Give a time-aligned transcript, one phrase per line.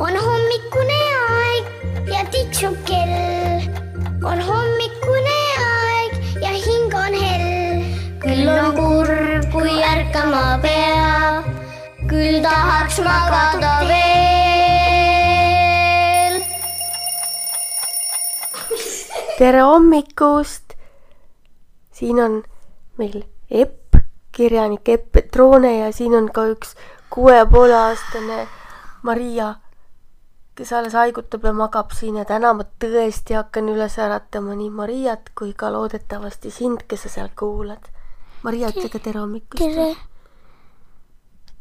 [0.00, 1.64] on hommikune aeg
[2.08, 3.60] ja tiksub kell.
[4.24, 7.84] on hommikune aeg ja hing on hell.
[8.22, 11.44] küll on kurb, kui ärkama peab,
[12.08, 14.00] küll tahaks magada veel.
[19.36, 20.66] tere hommikust!
[21.92, 22.42] siin on
[22.96, 23.96] meil Epp,
[24.32, 26.76] kirjanik Epp Petrone ja siin on ka üks
[27.12, 28.46] kuue ja poole aastane
[29.02, 29.54] Maria,
[30.60, 35.30] kes alles haigutab ja magab siin ja täna ma tõesti hakkan üles äratama nii Mariat
[35.38, 37.86] kui ka loodetavasti sind, kes sa seal kuulad.
[38.44, 39.62] Maria, ütle ka tere hommikust.
[39.62, 39.86] tere.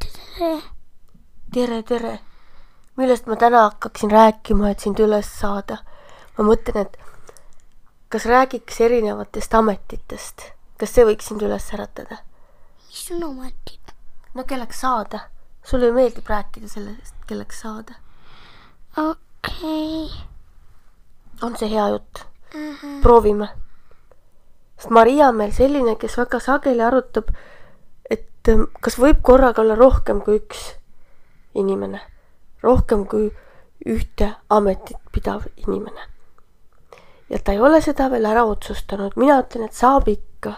[0.03, 0.49] tere.
[1.53, 2.11] tere, tere.
[2.99, 5.79] millest ma täna hakkaksin rääkima, et sind üles saada?
[6.35, 6.99] ma mõtlen, et
[8.11, 10.45] kas räägiks erinevatest ametitest,
[10.75, 12.19] kas see võiks sind üles äratada?
[12.89, 13.95] mis on ametid?
[14.35, 15.23] no kelleks saada?
[15.63, 18.01] sulle ju meeldib rääkida sellest, kelleks saada.
[18.97, 20.19] Okei okay.
[21.41, 22.25] on see hea jutt uh?
[22.55, 23.01] -huh.
[23.01, 23.49] proovime.
[24.77, 27.29] sest Maria on meil selline, kes väga sageli arutab,
[28.09, 30.75] et ähm, kas võib korraga olla rohkem kui üks
[31.55, 32.01] inimene,
[32.63, 33.31] rohkem kui
[33.85, 36.01] ühte ametit pidav inimene.
[37.29, 40.53] ja ta ei ole seda veel ära otsustanud, mina ütlen, et saab ikka.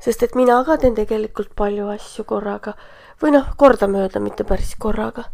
[0.00, 2.74] sest et mina ka teen tegelikult palju asju korraga
[3.22, 5.24] või noh, kordamööda, mitte päris korraga.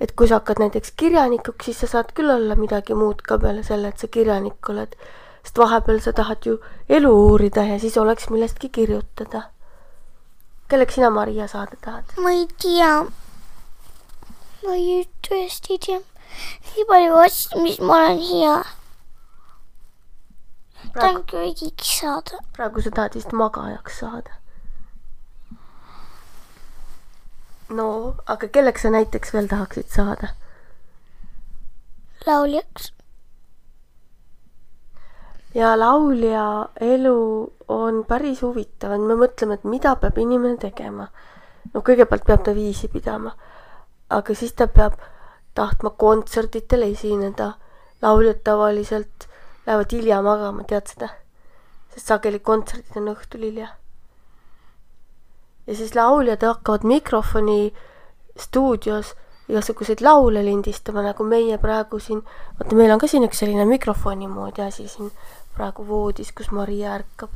[0.00, 3.64] Et kui sa hakkad näiteks kirjanikuks, siis sa saad küll olla midagi muud ka peale
[3.66, 4.94] selle, et sa kirjanik oled,
[5.42, 6.58] sest vahepeal sa tahad ju
[6.98, 9.42] elu uurida ja siis oleks millestki kirjutada.
[10.68, 12.04] kelleks sina, Maria, saada tahad?
[12.16, 12.94] ma ei tea.
[14.64, 16.00] ma ei tõesti ei tea.
[16.74, 18.56] nii palju asju, mis ma olen hea.
[20.94, 22.44] tahan köögiks saada.
[22.56, 24.37] praegu sa tahad vist magajaks saada
[27.70, 30.28] no aga kelleks sa näiteks veel tahaksid saada?
[32.26, 32.92] lauljaks.
[35.54, 41.08] ja laulja elu on päris huvitav, et me mõtleme, et mida peab inimene tegema.
[41.74, 43.34] no kõigepealt peab ta viisi pidama,
[44.10, 44.96] aga siis ta peab
[45.54, 47.52] tahtma kontsertidel esineda.
[48.02, 49.28] lauljad tavaliselt
[49.66, 51.08] lähevad hilja magama, tead seda?
[51.94, 53.74] sest sageli kontserdid on õhtul hilja
[55.68, 57.74] ja siis lauljad hakkavad mikrofoni
[58.40, 59.14] stuudios
[59.48, 62.20] igasuguseid laule lindistama, nagu meie praegu siin,
[62.58, 65.12] vaata, meil on ka siin üks selline mikrofoni moodi asi siin
[65.56, 67.32] praegu voodis, kus Maria ärkab.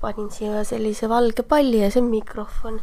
[0.00, 2.80] panin siia sellise valge palli ja see on mikrofon.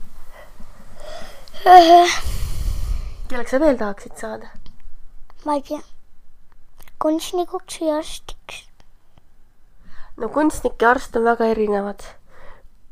[3.29, 4.51] kelleks sa veel tahaksid saada?
[5.45, 5.79] ma ei tea.
[6.99, 8.61] kunstnikuks või arstiks?
[10.17, 12.03] no kunstnik ja arst on väga erinevad.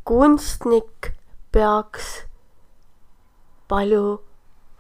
[0.04, 1.12] kunstnik
[1.56, 2.08] peaks
[3.72, 4.06] palju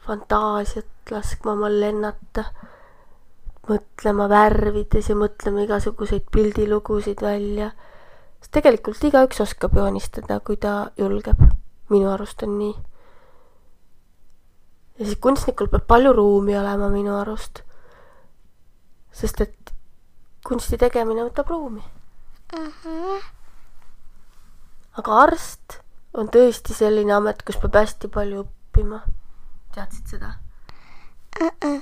[0.05, 2.43] fantaasiat laskma omal lennata,
[3.69, 7.71] mõtlema värvides ja mõtlema igasuguseid pildilugusid välja.
[8.41, 11.39] sest tegelikult igaüks oskab joonistada, kui ta julgeb.
[11.89, 12.75] minu arust on nii.
[14.99, 17.63] ja siis kunstnikul peab palju ruumi olema minu arust.
[19.11, 19.73] sest et
[20.45, 21.83] kunsti tegemine võtab ruumi
[22.59, 22.69] uh.
[22.83, 23.23] -huh.
[24.97, 25.84] aga arst
[26.15, 29.01] on tõesti selline amet, kus peab hästi palju õppima.
[29.75, 30.33] teadsid seda
[31.41, 31.51] uh?
[31.51, 31.81] -uh.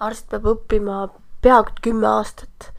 [0.00, 1.08] arst peab õppima
[1.42, 2.72] peaaegu kümme aastat.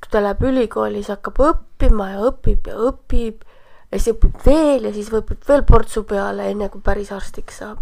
[0.00, 3.44] kui ta läheb ülikooli, siis hakkab õppima ja õpib ja õpib
[3.92, 7.78] ja siis õpib veel ja siis õpib veel portsu peale, enne kui päris arstiks saab.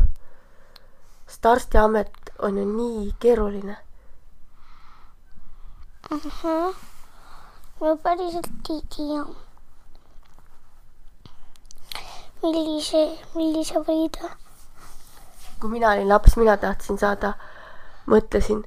[1.26, 3.76] sest arstiamet on ju nii keeruline
[6.10, 6.26] uh.
[6.42, 6.74] -huh.
[7.80, 9.24] ma päriselt ei tea
[12.42, 14.36] millise, millise valida?
[15.60, 17.34] kui mina olin laps, mina tahtsin saada,
[18.10, 18.64] mõtlesin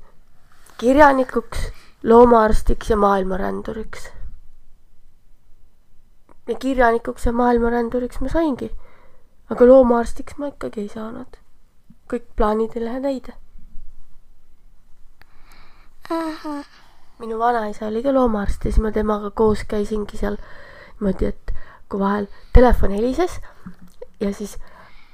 [0.80, 1.66] kirjanikuks,
[2.04, 4.10] loomaarstiks ja maailmaränduriks.
[6.48, 8.72] ja kirjanikuks ja maailmaränduriks ma saingi.
[9.50, 11.38] aga loomaarstiks ma ikkagi ei saanud.
[12.14, 13.34] kõik plaanid ei lähe täide.
[17.20, 21.45] minu vanaisa oli ka loomaarst ja siis ma temaga koos käisingi seal niimoodi, et
[21.90, 23.40] kui vahel telefon helises
[24.20, 24.58] ja siis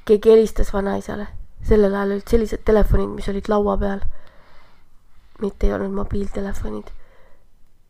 [0.06, 1.28] keegi helistas vanaisale.
[1.68, 4.02] sellel ajal olid sellised telefonid, mis olid laua peal.
[5.42, 6.92] mitte ei olnud mobiiltelefonid.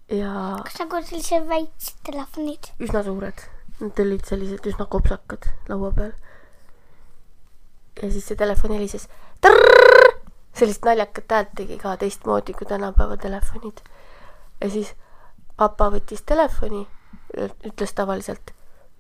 [0.10, 0.34] ja.
[0.64, 2.72] kas nagu sellised väiksed telefonid?
[2.80, 3.46] üsna suured,
[3.80, 6.14] nad olid sellised üsna kopsakad laua peal.
[8.02, 9.08] ja siis see telefon helises.
[10.54, 13.86] sellist naljakat häält tegi ka teistmoodi kui tänapäeva telefonid.
[14.62, 14.96] ja siis
[15.58, 16.88] papa võttis telefoni,
[17.38, 18.52] ütles tavaliselt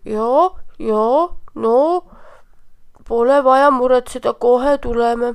[0.05, 2.03] joo, joo, no
[3.11, 5.33] Pole vaja muretseda, kohe tuleme.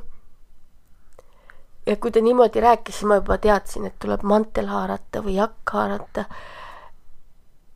[1.87, 5.73] ja kui ta niimoodi rääkis, siis ma juba teadsin, et tuleb mantel haarata või jakk
[5.73, 6.25] haarata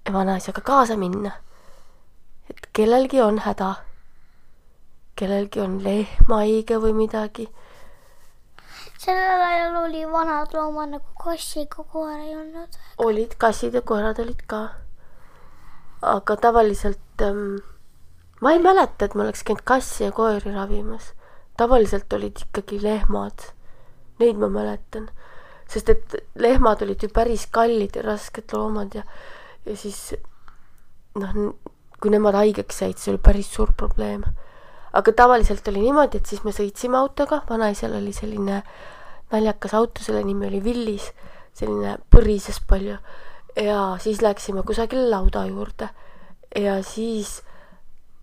[0.06, 1.30] ja vanaisaga kaasa minna.
[2.50, 3.74] et kellelgi on häda.
[5.16, 7.48] kellelgi on lehm haige või midagi.
[8.98, 12.80] sellel ajal oli vanad loomad nagu kass ega koer ei olnud.
[12.98, 14.68] olid kassid ja koerad olid ka.
[16.02, 17.60] Aga tavaliselt ähm,
[18.40, 21.12] ma ei mäleta, et ma oleks käinud kassi ja koeri ravimas.
[21.56, 23.50] tavaliselt olid ikkagi lehmad.
[24.20, 25.10] Neid ma mäletan,
[25.68, 29.02] sest et lehmad olid ju päris kallid ja rasked loomad ja,
[29.66, 30.14] ja siis
[31.20, 31.52] noh,
[32.00, 34.24] kui nemad haigeks jäid, see oli päris suur probleem.
[34.92, 38.62] aga tavaliselt oli niimoodi, et siis me sõitsime autoga, vanaisal oli selline
[39.30, 41.12] naljakas auto, selle nimi oli Willis,
[41.54, 42.96] selline põrises palju
[43.56, 45.88] ja siis läksime kusagile lauda juurde
[46.56, 47.42] ja siis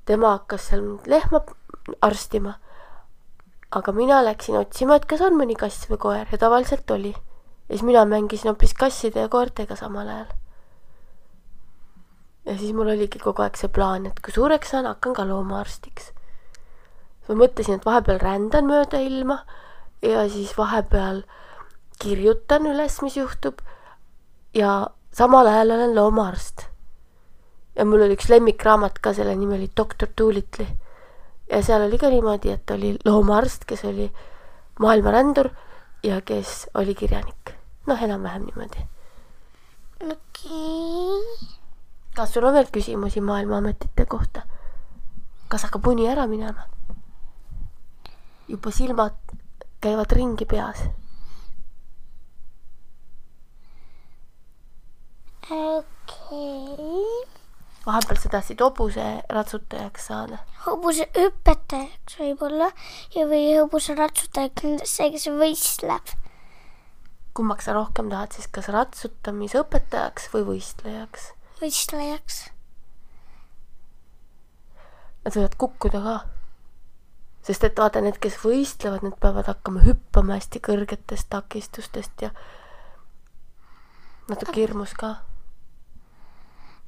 [0.06, 1.42] tema hakkas seal lehma
[2.02, 2.54] arstima.
[3.72, 7.12] aga mina läksin otsima, et kas on mõni kass või koer ja tavaliselt oli.
[7.12, 10.28] ja siis mina mängisin hoopis kasside ja koertega samal ajal.
[12.46, 16.12] ja siis mul oligi kogu aeg see plaan, et kui suureks saan, hakkan ka loomaarstiks.
[17.28, 19.44] ma mõtlesin, et vahepeal rändan mööda ilma
[20.02, 21.24] ja siis vahepeal
[22.00, 23.62] kirjutan üles, mis juhtub
[24.54, 26.68] ja samal ajal olen loomaarst
[27.78, 30.68] ja mul oli üks lemmikraamat ka, selle nimi oli Doktor Doolittle.
[31.52, 34.12] ja seal oli ka niimoodi, et oli loomaarst, kes oli
[34.80, 35.50] maailmarändur
[36.04, 37.54] ja kes oli kirjanik.
[37.86, 38.88] noh, enam-vähem niimoodi.
[40.02, 41.50] okei okay..
[42.16, 44.42] kas sul on veel küsimusi maailmaametite kohta?
[45.48, 46.68] kas hakkab uni ära minema?
[48.48, 49.16] juba silmad
[49.82, 50.88] käivad ringi peas.
[55.52, 57.38] Okei okay
[57.88, 60.42] vahepeal sa tahtsid hobuse ratsutajaks saada?
[60.66, 62.68] hobuse õpetajaks võib-olla
[63.16, 66.12] ja, või hobuse ratsutajaks, see, kes võistleb.
[67.38, 71.32] kummaks sa rohkem tahad siis, kas ratsutamisõpetajaks või võistlejaks?
[71.62, 72.42] võistlejaks.
[75.24, 76.18] Nad võivad kukkuda ka.
[77.48, 82.36] sest et vaata, need, kes võistlevad, need peavad hakkama hüppama hästi kõrgetest takistustest ja
[84.28, 85.16] natuke hirmus ka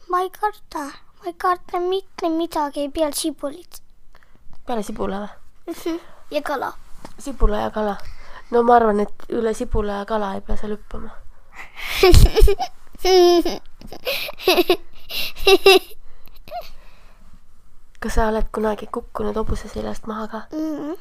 [0.09, 0.85] ma ei karda,
[1.19, 3.81] ma ei karda mitte midagi peale sibulit.
[4.65, 5.29] peale sibula või?
[5.73, 6.00] Mhm.
[6.31, 6.73] ja kala.
[7.19, 7.97] sibula ja kala.
[8.51, 11.09] no ma arvan, et üle sibula ja kala ei pea seal hüppama
[18.00, 20.77] kas sa oled kunagi kukkunud hobuse seljast maha ka mm?
[20.77, 20.97] -hmm.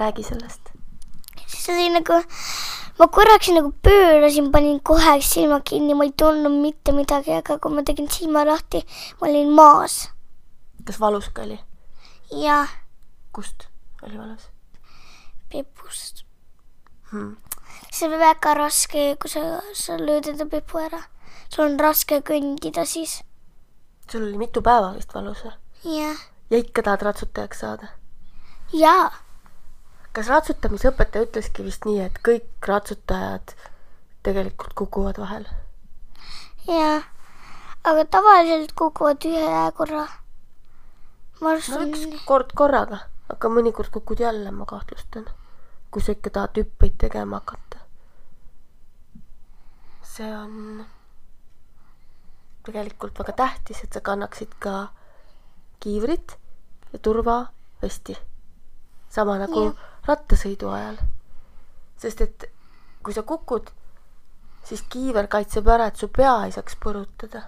[0.00, 0.60] räägi sellest.
[1.46, 2.12] see oli nagu
[3.02, 7.74] ma korraks nagu pöörasin, panin kohe silmad kinni, ma ei tundnud mitte midagi, aga kui
[7.74, 8.84] ma tegin silma lahti,
[9.18, 9.96] ma olin maas.
[10.86, 11.58] kas valus ka oli?
[12.44, 12.70] jah.
[13.34, 13.66] kust
[14.06, 14.46] oli valus?
[15.50, 16.22] pipust
[17.10, 17.34] hmm..
[17.90, 21.02] see on väga raske, kui sa, sa lööd enda pipu ära.
[21.48, 23.18] sul on raske kõndida siis.
[24.06, 25.58] sul oli mitu päeva vist valus või?
[25.98, 26.22] jah.
[26.54, 27.90] ja ikka tahad ratsutajaks saada?
[28.70, 29.10] jaa
[30.12, 33.54] kas ratsutamisõpetaja ütleski vist nii, et kõik ratsutajad
[34.26, 35.46] tegelikult kukuvad vahel?
[36.66, 37.06] jah,
[37.84, 40.06] aga tavaliselt kukuvad ühe korra.
[41.40, 45.26] no üks kord korraga, aga mõnikord kukud jälle, ma kahtlustan,
[45.90, 47.80] kui sa ikka tahad hüppeid tegema hakata.
[50.12, 50.84] see on
[52.66, 54.92] tegelikult väga tähtis, et sa kannaksid ka
[55.80, 56.36] kiivrit
[56.92, 58.18] ja turvavesti
[59.10, 59.91] sama nagu ja.
[60.06, 60.98] Rattasõidu ajal.
[62.02, 62.44] sest et
[63.02, 63.70] kui sa kukud,
[64.66, 67.42] siis kiiver kaitseb ära, et su pea ei saaks põrutada.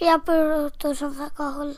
[0.00, 1.74] peapõrutus on väga hull.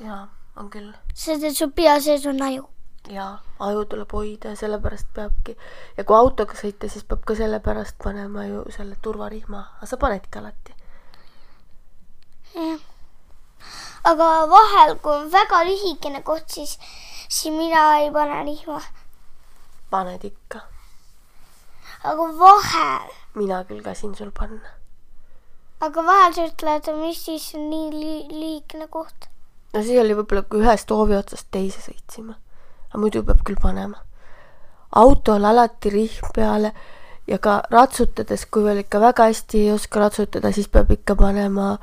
[0.00, 0.92] jaa, on küll.
[1.14, 2.68] sest et su pea sees on aju.
[3.08, 5.56] jaa, aju tuleb hoida ja sellepärast peabki
[5.96, 10.38] ja kui autoga sõita, siis peab ka sellepärast panema ju selle turvarihma, aga sa panedki
[10.38, 10.76] alati.
[12.54, 12.80] jah.
[14.04, 16.78] aga vahel, kui on väga lühikene koht, siis
[17.34, 18.80] siis mina ei pane lihma.
[19.90, 20.60] paned ikka.
[22.04, 23.10] aga vahel.
[23.34, 24.70] mina küll käsin sul panna.
[25.80, 29.28] aga vahel sa ütled, mis siis on nii li liigne koht?
[29.74, 32.36] no see oli võib-olla, kui ühest hoovi otsast teise sõitsime.
[32.90, 33.98] aga muidu peab küll panema.
[35.02, 36.70] autol alati rihm peale
[37.26, 41.78] ja ka ratsutades, kui veel ikka väga hästi ei oska ratsutada, siis peab ikka panema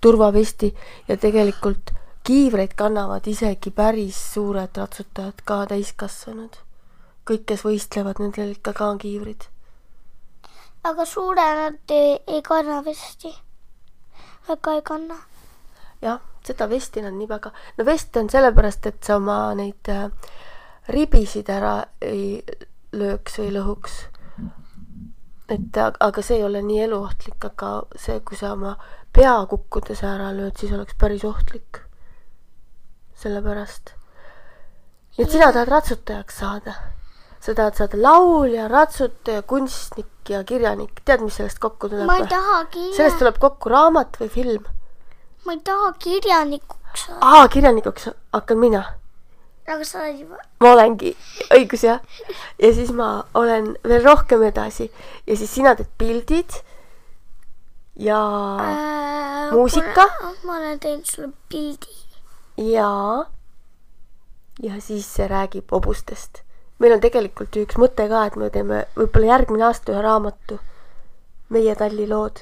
[0.00, 0.74] turvavesti
[1.08, 1.94] ja tegelikult
[2.26, 6.56] kiivreid kannavad isegi päris suured ratsutajad, ka täiskasvanud.
[7.26, 9.46] kõik, kes võistlevad, nendel ikka ka on kiivrid.
[10.84, 13.34] aga suuremad ei, ei kanna vesti.
[14.48, 15.20] väga ei kanna.
[16.02, 20.10] jah, seda vesti nad nii väga, no vest on sellepärast, et sa oma neid äh,
[20.88, 22.42] ribisid ära ei
[22.92, 24.02] lööks või lõhuks.
[25.48, 28.76] et ag- aga see ei ole nii eluohtlik, aga see, kui sa oma
[29.12, 31.85] pea kukkudes ära lööd, siis oleks päris ohtlik.
[33.22, 33.94] sellepärast.
[35.16, 36.74] nii et sina tahad ratsutajaks saada?
[37.40, 42.26] sa tahad saada laulja, ratsutaja, kunstnik ja kirjanik, tead, mis sellest kokku tuleb ma ei
[42.26, 44.64] taha kirja- sellest tuleb kokku raamat või film
[45.46, 47.20] ma ei taha kirjanikuks saada.
[47.22, 48.82] aa, kirjanikuks hakkan mina.
[49.68, 50.36] aga sa oled juba.
[50.60, 51.12] ma olengi,
[51.54, 52.00] õigus jah.
[52.58, 54.90] ja siis ma olen veel rohkem edasi
[55.26, 56.50] ja siis sina teed pildid
[57.96, 58.18] ja
[58.60, 60.04] Äh, muusika?
[60.44, 61.94] ma olen teinud sulle pildi.
[62.56, 63.26] Ja
[64.62, 66.42] ja siis see räägib hobustest.
[66.78, 70.58] meil on tegelikult ju üks mõte ka, et me teeme võib-olla järgmine aasta ühe raamatu
[71.48, 72.40] Meie tallilood.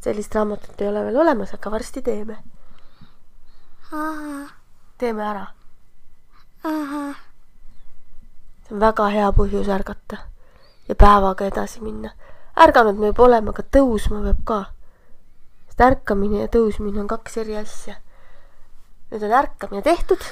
[0.00, 2.36] sellist raamatut ei ole veel olemas, aga varsti teeme.
[4.98, 5.46] teeme ära.
[8.62, 10.16] see on väga hea põhjus ärgata
[10.88, 12.10] ja päevaga edasi minna.
[12.56, 14.60] ärganud me juba oleme, aga tõusma peab ka.
[15.66, 17.96] sest ärkamine ja tõusmine on kaks eri asja.
[19.12, 20.22] Nüüd on ärkamine tehtud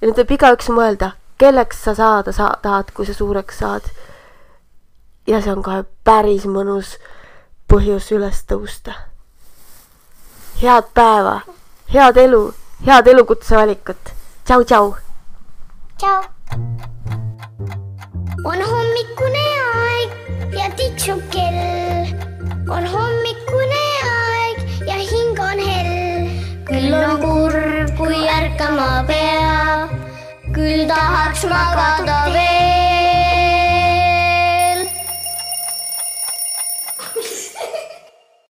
[0.00, 3.90] ja nüüd võib igaüks mõelda, kelleks sa saada sa tahad, kui sa suureks saad.
[5.26, 6.96] ja see on kohe päris mõnus
[7.70, 8.94] põhjus üles tõusta.
[10.62, 11.40] head päeva,
[11.92, 12.42] head elu,
[12.86, 14.14] head elukutse valikut.
[14.44, 14.94] tšau, tšau.
[15.98, 16.22] tšau.
[18.46, 22.14] on hommikune aeg ja tiksub kell.
[22.70, 23.69] on hommikune
[28.10, 29.86] kui ärkama pea,
[30.56, 32.49] küll tahaks magada veel.